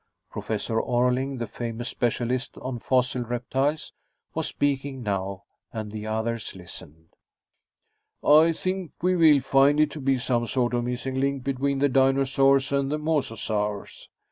Professor 0.31 0.81
Orling, 0.81 1.37
the 1.37 1.45
famous 1.45 1.87
specialist 1.89 2.57
on 2.57 2.79
fossil 2.79 3.21
reptiles, 3.21 3.93
was 4.33 4.47
speaking 4.47 5.03
now, 5.03 5.43
and 5.71 5.91
the 5.91 6.07
others 6.07 6.55
listened. 6.55 7.09
"I 8.23 8.51
think 8.51 8.93
we 9.03 9.15
will 9.15 9.41
find 9.41 9.79
it 9.79 9.91
to 9.91 9.99
be 9.99 10.17
some 10.17 10.47
sort 10.47 10.73
of 10.73 10.85
missing 10.85 11.19
link 11.19 11.43
between 11.43 11.77
the 11.77 11.87
dinosaurs 11.87 12.71
and 12.71 12.89
mososaurs. 12.91 14.07